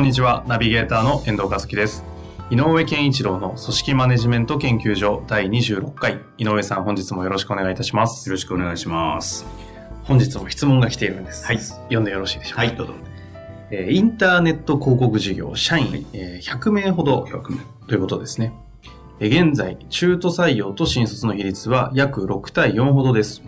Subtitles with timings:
[0.00, 2.04] こんにちは、ナビゲーターの遠藤和樹です。
[2.48, 6.20] 井上健一郎の組織マネジメント研究所第26回。
[6.38, 8.26] 井上さん、本日もよろしくお願いいたします。
[8.26, 9.44] よろしくお願いします。
[10.04, 11.44] 本日も質問が来ているんです。
[11.44, 12.60] はい読んでよろしいでしょうか？
[12.62, 12.94] はい、どうぞ。
[13.70, 17.58] えーインターネット広告事業社員、はいえー100名ほど100名。
[17.86, 18.54] ということですね。
[19.20, 23.42] えー現在、中途採用と新卒の比率は約6対4ほどです。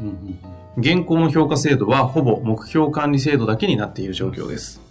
[0.77, 4.82] 現行の評価制度はほぼ目標管理制度だけになっている状況です。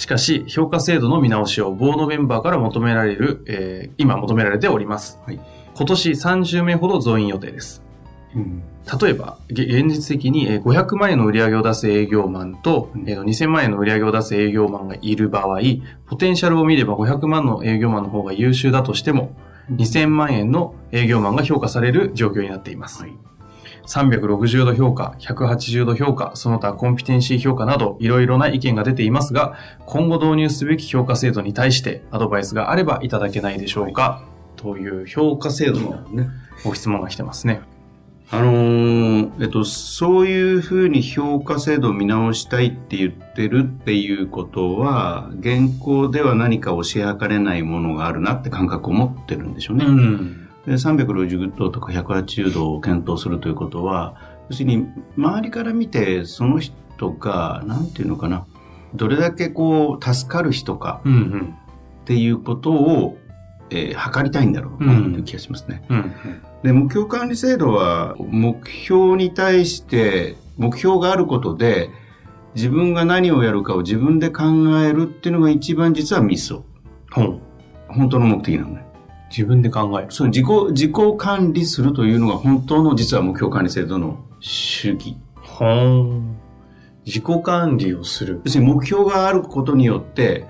[0.00, 5.20] しかし、評価制度の見直しをボードメンバーから求められる、えー今求められております。
[5.26, 5.38] はい
[5.74, 7.82] 今年30名ほど増員予定です。
[9.02, 15.60] 例えば、げ現実的にえー500万円の売り上げを出す営業マンと、うんえーと2000万円の売り上げを出す営業マンがいる場合、
[16.06, 19.36] ポテンシャルを見れば500万の営業マンの方が優秀だとしても、
[19.70, 23.02] 2000万円の営業マンが評価される状況になっています。
[23.02, 23.12] はい。
[23.86, 29.54] 360度評価、180度評価、その他コンピテンシー評価などいろいろな意見が出ていますが、
[29.86, 34.24] 今後導入すべき評価制度に対してアドバイスがあればいただけないでしょうか、
[34.56, 36.28] という評価制度のね。
[36.64, 37.62] ご質問が来てますね。
[38.32, 49.84] あのーえっと、そういうふうに評価制度を見直したいって言ってるっていうことは、現行では何か推し量れないものがあるなって感覚を持ってるんでしょうね。
[49.84, 50.48] ん。
[50.66, 54.14] で360度とか180度を検討するということは、
[54.48, 58.46] 要するに周りから見てその人が、なんていうのかな、
[58.94, 61.02] どれだけこう助かる人か。
[61.04, 63.18] っていうことを、
[63.70, 65.84] えー測りたいんだろうなという気がしますね。
[65.88, 66.12] うん
[66.62, 71.90] で、目標管理制度は目標に対して目標があることで
[72.54, 74.42] 自分が何をやるかを自分で考
[74.84, 76.64] えるっていうのが一番実はミソ。
[77.10, 77.40] ほう。
[77.88, 78.84] 本当の目的なのね。
[79.30, 80.10] 自分で考える。
[80.10, 85.16] そう、自己、自己管理するというのが本当の実は目標管理制度の主義。
[85.36, 86.22] ほー
[87.06, 88.40] 自己管理をする。
[88.44, 90.46] 要するに目標があることによって、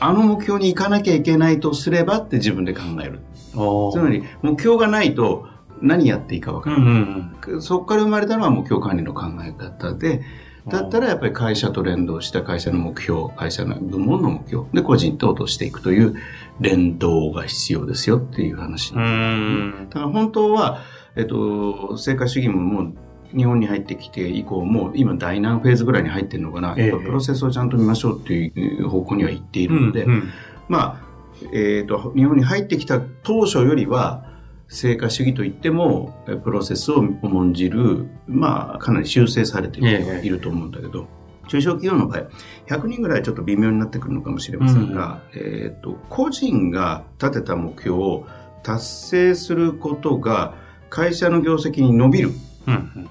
[0.00, 3.20] あの目標に行かなきゃいけないとすればって自分で考える。
[3.54, 5.46] おつまり、目標がないと
[5.80, 6.86] 何やっていいか分からない。
[6.86, 7.62] うんうんうん。
[7.62, 10.22] そこから生まれたのは目標管理の考え方で、
[10.68, 16.14] だったらやっぱり会社と連動した会社の目標、会社の部門の目標で個人と落としていくという
[16.60, 18.92] 連動が必要ですよっていう話。
[18.92, 19.88] うーん。
[19.88, 20.82] だから本当は、
[21.16, 22.94] えっと、成果主義ももう
[23.36, 30.30] 日本に入ってきて以降、もう今第何フェーズぐらいに入ってるのかな、ええやっぱプロセスをちゃんと見ましょうっていう方向には行っているので、うん
[30.68, 31.12] まあ、
[31.52, 34.31] えっと、日本に入ってきた当初よりは、
[34.72, 39.82] 成果主義といっても、えプロセスを重んじる、まあ、かなり修正されてい
[40.28, 41.06] る,、と思うんだけど、
[41.48, 42.22] 中小企業の場合、
[42.66, 48.26] 100人ぐらいちょっと微妙になってくるのかもしれませんが、えっと、個人が立てた目標を
[48.62, 50.54] 達成することが、
[50.88, 52.30] 会社の業績に伸びる
[52.66, 53.08] うん。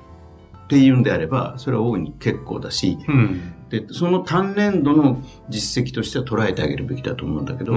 [0.66, 3.54] っていうんであれば、それは大いに結構だし、うん。
[3.78, 3.88] うん。
[3.88, 7.74] で、その単年度の実績としては捉えてあげるべきだと思うんだけど。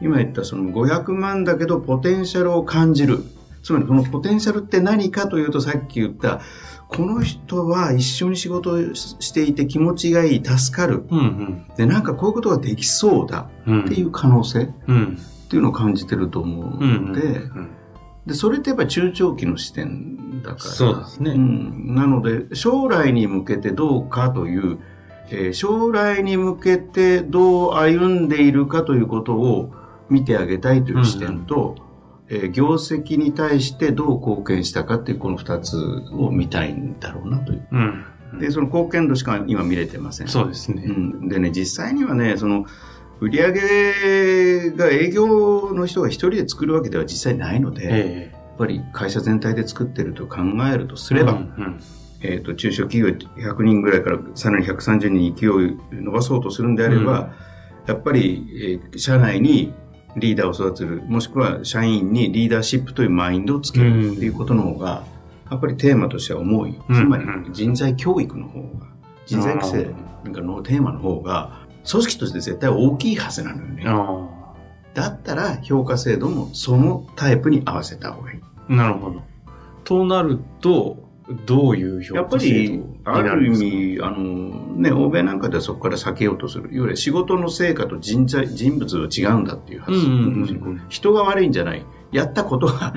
[0.00, 3.24] 今言ったその500万だけどポテンシャルを感じる。
[3.62, 6.40] つまりこのポテンシャルって何かというとさっき言った、
[6.88, 11.04] この人は一緒に仕事をししていて気持ちがいい、助かる。
[11.10, 11.66] うんうん。
[11.76, 13.84] で、なんかこういうことができそうだうん。
[13.86, 15.18] っていう可能性っうん。
[15.48, 17.06] ていうのを感じてると思ううん。
[17.08, 17.70] ので、うん
[18.26, 20.58] で、それってやっぱり中長期の視点だから。
[20.58, 24.78] そうですねんなので、将来に向けてどうかという、
[25.30, 29.72] えー将来に向けてどう歩んでいるかということを
[30.08, 31.76] 見てあげたいという視点と、
[32.28, 35.76] えー業績に対してどう貢献したかっていうこの二つ
[36.12, 37.68] を見たいんだろうなという。
[37.70, 38.04] うん。
[38.40, 40.28] で、その貢献度しか今見れてません。
[40.28, 40.82] そうですね。
[40.86, 42.66] うん、でね、実際にはね、その、
[43.20, 50.38] 売り上げが営業の人が一人で作るわけでは実際ないので、やっえぱり会社全体で作ってると考
[50.70, 51.80] えるとすえれば、うん
[52.22, 55.54] えっ、と、中小企業100人ぐらいからさらに130人に勢いを
[55.92, 57.34] 伸ばそうとするんであれば、
[57.86, 59.74] やっぱり、えー社内に
[60.16, 65.04] リーダーを育てる、もしくは社員にリーダーシップというマインドをつけるっていうことの方が、
[65.50, 66.80] やっぱりテーマとしては重い。
[66.88, 68.86] うんつまり人材教育の方が、
[69.26, 69.90] 人材育成
[70.24, 73.84] なんかのテーマの方が、組織として絶対大きいはずなのよね。
[73.86, 74.28] あ
[74.94, 78.40] だったら評価制度もそのタイプに合わせた方がいい。
[78.70, 78.72] あ。
[78.72, 79.22] なるほど。
[79.84, 81.05] となると、
[81.44, 84.16] どういう評やっぱ価制度にり、ある意味、あの、
[84.76, 86.72] ね、欧米なんかではそこから避けようとする。
[86.72, 90.06] いわゆる仕事の成果と人材、人物は違うんだっていう発想。
[90.06, 91.84] うんうん人が悪いんじゃない。
[92.12, 92.94] やったことが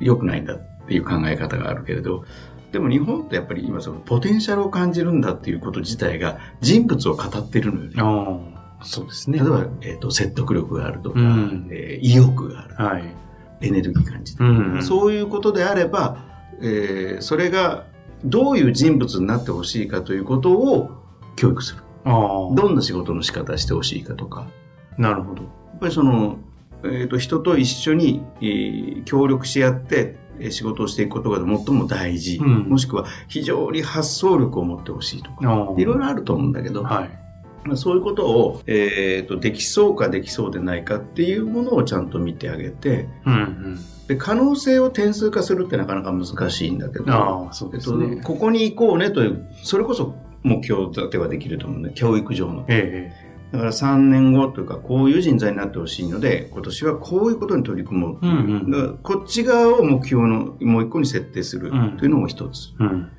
[0.00, 2.24] 良くないんだっていう考え方があるけれど、
[2.72, 8.52] でも日本ってやっぱり今そのポテンシャルを感じるんだっていうこと自体が人物を語ってるのよね。
[8.84, 9.38] そうですね。
[9.38, 12.74] 例えば、えっ、と、説得力があるとか、うんえー意欲がある。
[12.74, 13.14] はい。
[13.60, 16.31] エネルギー感じてうんそういうことであれば、
[16.62, 17.84] えーそれが
[18.24, 20.90] どういう人物になってほしいかということを
[21.36, 21.82] 教育する。
[22.04, 24.46] どんな仕事の仕方してほしいかとか。
[24.96, 25.42] なるほど。
[25.42, 26.36] やっぱりその、
[26.84, 37.21] えーと人と一緒に、えー協力し合ってえー仕事をしていくことが最も大事、うんもしくは非常に発想力を持ってほしいとか、いろいろあると思うんだけど、はい。
[37.64, 43.78] まあそういうことを、えーとできそうかできそうでないかっていうものをちゃんと見てあげてうんうん。
[44.08, 48.20] で可能性を点数化するってなかなか難しいんだけど、ああ、そうえっとですね。
[48.22, 53.12] ここに行こうねというそれこそ目標立てはできると思うんで教育上のえ
[53.52, 58.28] だから3年後というかこういう人材になってほしいので今年はこういうことに取り組もうう、うん
[58.74, 63.10] うんこっち側を目標のもう一個に設定するうんというのも一つ、えうん。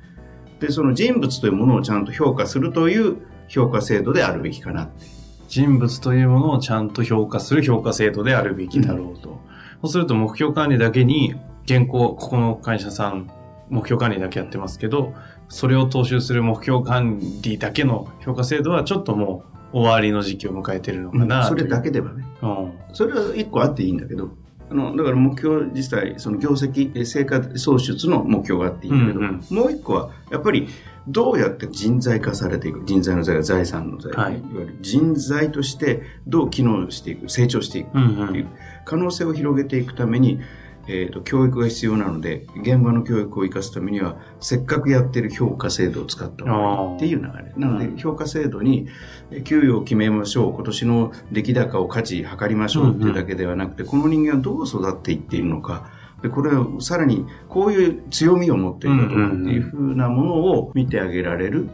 [0.60, 3.16] でその人物というものをちゃんと評価するという
[3.48, 5.06] 評価制度であるべきかなって
[5.48, 9.40] 人物というものをちゃんと評価する評価制度であるべきだろうと。
[9.82, 13.30] そうすると目標管理だけに、現行、ここの会社さん、
[13.68, 15.14] 目標管理だけやってますけど、
[15.48, 21.90] それを踏襲する目標管理だけの評価制度はちょっともう終わりの時期を迎えてるのかなそれだけ。
[21.90, 22.72] けではねうん。
[22.92, 24.30] それは一個あっていいんだけど
[24.70, 30.68] あのだから目標自体その業績え成果創出の目標があっていいんだけど、うんもう一個はやっぱり
[31.06, 34.38] どうやって人材化されていく人材の財財産の財、はい。
[34.38, 37.88] い、わゆる人材としてどう機能していく成長していく。
[37.88, 38.02] ってい
[38.40, 38.48] うん
[38.86, 40.40] 可能性を広げていくために、
[40.88, 47.52] えー、と教育が必要なので現場の教育を生かすためにはせっかくやってる評価制度を使った方がいいっていう流れ。
[47.56, 47.96] なので、うん。
[47.96, 48.88] 評価制度に
[49.30, 55.90] えー給与を決めましょう今年の出来高を価値測りましょうっていうだけではなくて、この人間はどう育っていっているのか
[56.24, 61.68] でこれをさらにこういう強みを持っているかとかっていうふうなものを見てあげられる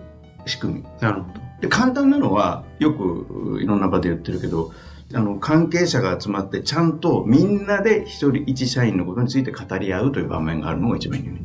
[0.45, 1.41] 仕組みなるほど。
[1.61, 4.73] で簡単なのはよくいろんな場で言ってるけど
[5.15, 11.43] あの関係者が集まってちゃんとみんなで一人一社員のことについて語り合うという場面があるのが一番いいよね。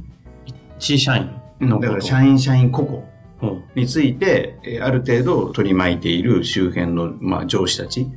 [0.79, 1.29] 小社員
[1.61, 1.87] のこと？
[1.87, 3.03] だから社員社員個々
[3.43, 8.07] うんについてえーある程度取り巻いている周辺の、まあ、上司たち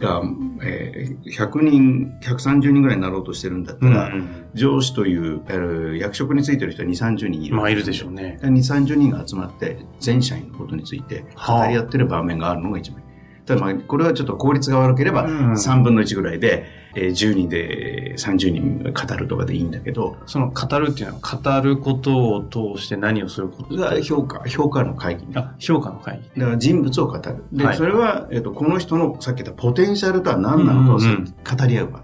[0.00, 0.22] が、
[0.62, 4.10] えー100人130人ぐらいになろうとしてるんだったうんら、
[4.54, 7.56] 上司というある役職についてる人は2 3 0人いる。
[7.56, 8.38] まあいるでしょうね。
[8.42, 13.06] 2、30人が集まって全社員のことについて語り合ってる場面があるのが一番いい。
[13.46, 22.44] ただまあこれはちょっと効率が悪ければうん3分の1ぐらいで、えー10人で30人が語るとかでいいんだけど、その語るっていうのは語ることを
[22.76, 23.68] 通して何をすること？
[23.70, 25.32] それは評価、評価の会議ね。
[25.36, 26.40] あ、評価の会議。
[26.40, 27.44] だから人物を語る。
[27.52, 32.00] で、はいそれは、えっと、この人のさっき言ったポテンシャルとは何なのかをうんうんうん語り合う場。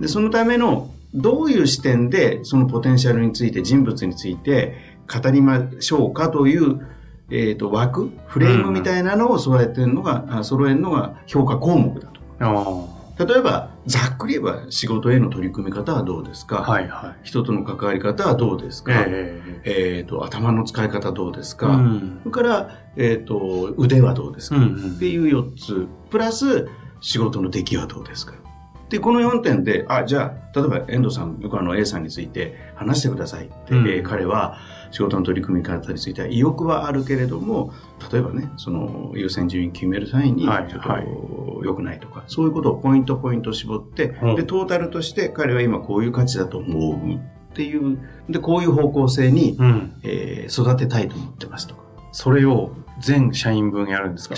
[0.00, 4.76] で、そのための、どういう視点でそのポテンシャルについて、人物について
[5.10, 6.86] 語りましょうかという、
[7.30, 12.20] えっと、枠、フレームみたいなのを揃えてるのが、あ揃えるのが評価項目だと。
[12.40, 16.70] あ例えば、ざっくり言えば仕事への取り組み方はどうですか、あ。
[16.70, 17.26] はいはい。
[17.26, 22.20] 人との関わり方はどうですか、ええっと、頭の使い方どうですえか、うん。
[22.22, 25.86] それから、えっ、と、腕はどうですか、うんうっんていう4つ。
[26.10, 26.68] プラス、
[27.00, 28.34] 仕事の出来はどうですか？
[28.88, 34.56] で、この4点で、あ、じゃあ、例えば遠藤さん、僕あの A さんについて話してくださいって、うんえー彼は
[34.90, 37.72] 仕事の取り組み方については意欲はあるけれども、
[38.10, 47.18] 例えばね、その優先順位決める際に、はいちょっはいと良くないとか、そういうことをポイントポイント絞って、うんで、トータルとして彼は今こういう価値だと思うっ
[47.52, 47.98] ていう、
[48.30, 49.92] で、こういう方向性に、うん。
[50.02, 51.82] えー育てたいと思ってますとか。
[52.12, 54.34] それを全社員分やるんですか？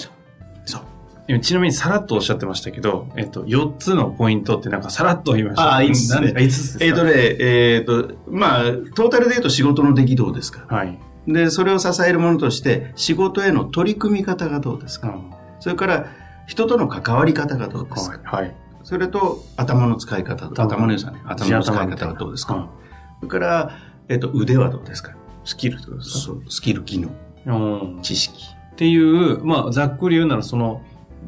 [1.38, 5.76] ちなみにさらっとおっしゃってましたけど、えっと、4つのポイントってなんかさらっと言いました。
[5.76, 6.84] あ5つねなんあ5つですか？
[6.84, 8.62] えっ、とね、えっ、と、まあ、
[8.94, 10.64] トータルで言うと仕事の出来どうですか？
[10.75, 10.99] はい。
[11.28, 15.30] で、それを支えるものとして、仕事への取り組み方がどうですか、うん。
[15.60, 16.06] それから、
[16.46, 18.54] 人との関わり方がどうですか、はい。
[18.82, 20.87] それと、頭の使い方、頭。
[20.87, 21.20] の良さね。
[21.26, 22.68] 頭の使い方がどうですか、うん
[23.20, 25.14] それから、えっ、と、腕はどうですか？
[25.44, 26.18] スキルってことですか？
[26.20, 27.10] そうスキル、技能、
[27.46, 28.02] うん。
[28.02, 28.42] 知識。
[28.72, 30.80] っていう、まあ、ざっくり言うならその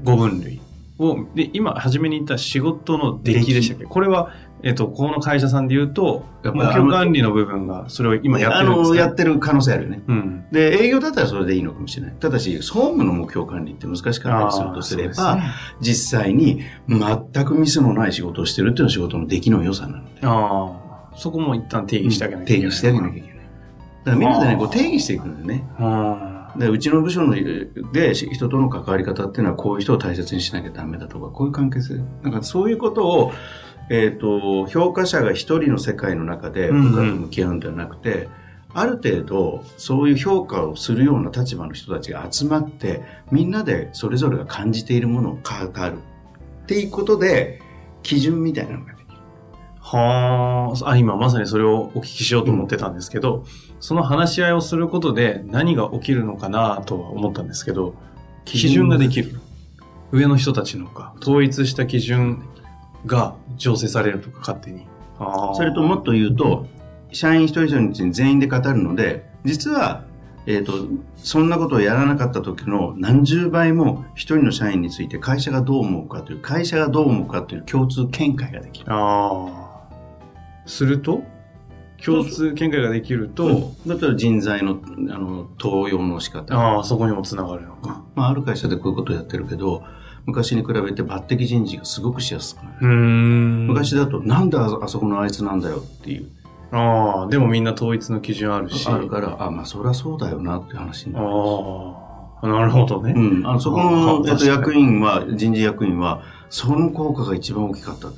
[0.04, 0.60] 5分類
[0.98, 3.84] を、で、今、初めに言った仕事の出来でしたっけ？
[3.84, 4.30] これは、
[4.64, 9.00] えっと、この会社さんで言うと、目標管理の部分が、それを今やってるんですあの、ね。
[9.00, 10.02] やってる可能性あるよね。
[10.06, 10.44] うん。
[10.52, 12.14] で、営業だったらそれでいいのかもしれない。
[12.20, 15.42] ただし、総務の目標管理って難しかったりするとすれば、ね
[15.80, 20.20] 実際に全くミスのない仕事をしてるっていうのは仕事の出来の良さなので。
[20.22, 22.60] ああ、そこも一旦定義してあげなきゃいけない。
[22.60, 23.28] 定義してあげなきゃいけない。
[23.34, 23.44] だか
[24.04, 25.64] らみんなでね、こう定義していくんだよね。
[25.76, 27.34] はでうちの部署の
[27.92, 31.94] で人との関わり方っていうのはこういう人を大切にしなきゃダメだとか、こういう関係性。
[32.22, 33.32] なんかそういうことを、
[33.90, 38.28] えっ、と、評価者が一人の世界の中でうんうん部下と向き合うんではなくて、
[38.74, 45.40] ある程度そういう評価をするような立場の人たちが集まって、みんなでそれぞれが感じているものを語
[45.86, 45.98] る。
[46.62, 47.60] っていうことで、
[48.02, 48.92] 基準みたいなのが。
[49.96, 53.44] はあ、あ、今まさにそれをお聞きしようと思ってたんですけど、
[53.78, 57.94] その話し合いをすることで何が起きるのかなとは思ったんですけど、
[58.44, 59.38] 基準ができる。
[60.10, 62.42] 上の人たちのか、統一した基準
[63.06, 64.86] が醸成されるとか勝手に。
[65.54, 66.66] それともっと言うと、
[67.12, 70.04] 社員一人一人に全員で語るので、実は、
[70.46, 70.72] えっ、と、
[71.16, 78.92] そんなことをやらなかった時の何十倍も一人の社員について会社がどう思うかという、会社がどう思うかという共通見解ができる。
[78.92, 79.61] ああ。
[80.66, 81.24] すると
[82.04, 86.56] 共通見解ができると、だったら人材のあの登用の仕方。
[86.58, 88.02] ああ、そこにもつながるのか。
[88.16, 89.84] まあ、ある会社でこういうことをやってるけど、
[90.26, 92.86] 昔に比べて抜擢人事がすごくしやすくなる。
[92.86, 96.28] 昔だと、なんでああそこのあいつなんだよっていう。
[96.72, 98.88] ああ、でもみんな統一の基準あるし。
[98.88, 101.26] あるから、あ、まあ、そりゃそうだよなって話になる。
[101.26, 103.12] ああ、なるほどね。
[103.14, 106.22] うん、あのそこあの、役員は、人事役員は、
[106.54, 108.08] その効果が一番大きかった。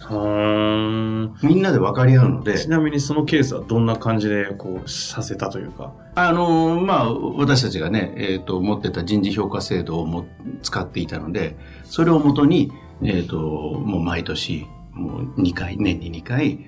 [1.46, 5.92] みんなで分かり合うのでち、なみにそのケースはどんな感じでこうさせたというか？
[6.16, 10.26] あのーまあ、私たちがね、えっ、と、持ってた人事評価制度をも
[10.62, 12.72] 使っていたので、それをもとに、
[13.04, 16.66] えっ、と、もう毎年、もう2回、年に2回、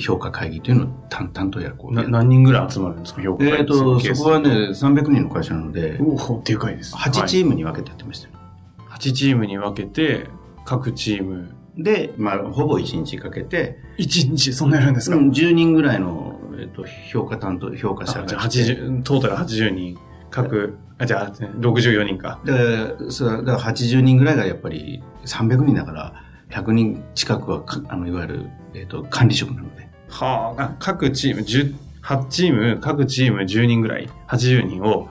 [0.00, 1.76] 評価会議というのを淡々とやる。
[1.90, 3.22] な何人ぐらい集まるんですか？
[3.22, 6.94] 評価会えっ、と、そこはね、300人の会社なので、おお、でかいです。
[6.94, 8.34] 8チームに分けてやってましたよ。
[8.90, 10.28] 8チームに分けて、
[10.68, 18.24] 各チーム、で、まあ、ほぼ1日かけて、1日そんなやるんですか、うん10人ぐらいの、えっと評価担当、評価者が。
[18.24, 19.98] あじゃあ来て80、トータル80人、
[20.30, 22.40] 各、あ、じゃあ64人か。
[22.44, 29.88] だから、そうだから80人ぐらいがやっぱり300人だから、100人近くはか、あの、いわゆる、えっ、と、管理職なので。
[30.10, 35.08] はあ、各チーム、10、8チーム、各チーム10人ぐらい、80人を、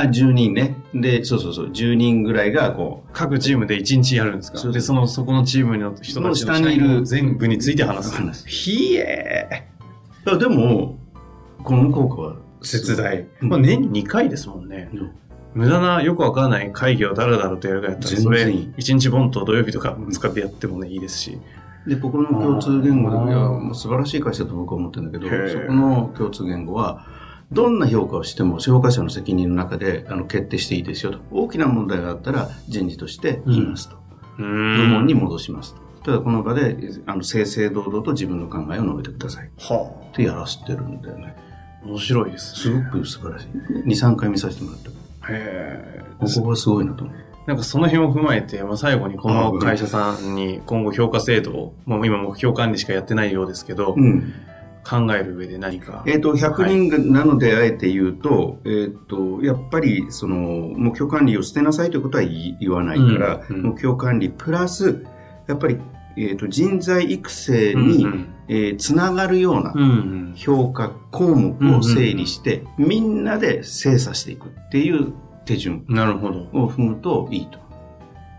[0.00, 0.76] あ、10人ね。
[0.94, 8.14] で、そうそうそう、10人ぐらいが、こ各チームで1日やるんですかそで、その、そこのチームの人たちのの下にいる全部について話す。
[8.14, 9.66] 話すひえ
[10.26, 10.30] う。
[10.30, 10.98] いやでも、
[11.62, 13.26] この効果は、絶大。
[13.42, 14.90] うんまあ、年に2回ですもんね。
[14.92, 15.10] うん
[15.56, 21.40] 無駄な、よくわからない会議をだらだらとやるかやったら、それ、いい1日ボンと土曜日とか使ってやってもね、いいですし。
[21.86, 27.06] で、ここの共通言語で、いや、素晴らしい会社だと僕は思ってるんだけどそこの共通言語は、
[27.52, 31.20] どんな評価をしても、評価者の責任の中であの決定していいですよと。
[31.30, 33.96] 大きな問題があったら、人事として言いますと。
[34.36, 35.80] 部部門に戻しますと。
[36.04, 36.76] ただこの場で、
[37.06, 39.50] あの、正々堂々と自分の考えを述べてください。
[39.58, 41.36] はってやらせてるんだよね。
[41.84, 42.84] あ、面白いですすね。
[42.92, 43.48] ごく素晴らしい。
[43.48, 44.90] 2、3回見させてもらった。
[44.90, 44.92] へ
[45.30, 46.04] え。
[46.18, 47.16] ここがすごいなと思う。
[47.46, 54.32] なんかその辺を踏まえて、まあ、最後にこの会社さんに今後評価制度を、もう今目標管理しかやってないようですけど、うん。
[54.88, 56.04] 考える上で何か。
[56.06, 60.36] えっ、と、100人がなのであえて言うと、えっ、と、やっぱり、その、
[60.76, 65.04] 目標管理を捨てなさいということは言言わないから、うんうん目標管理プラス、
[65.48, 65.78] やっぱり、
[66.16, 69.84] えっ、と、人材育成うんに、うんえーつながるようなうんう
[70.30, 70.34] ん。
[70.36, 75.12] 評価項目を整理して、みんなで精査していくっていう
[75.46, 76.40] 手順なるほど。
[76.52, 77.65] を踏むといいと。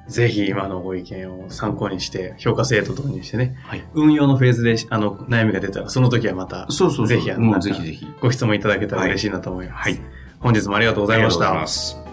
[0.07, 7.07] ぜひ今のご意見を参考にして、評価制度導入してね、はい運用のフェーズであの悩みが出たら、その時はまたそうそうそう。
[7.07, 8.07] ぜひあのぜひぜひ。
[8.21, 9.89] ご質問いただけたら嬉しいなと思います。
[9.89, 9.99] はい
[10.39, 11.49] 本日もありがとうございました。
[11.49, 12.07] ありがとうございます。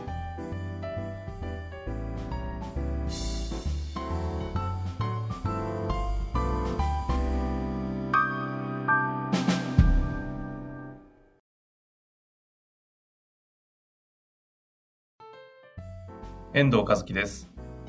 [16.54, 17.53] 遠藤和樹です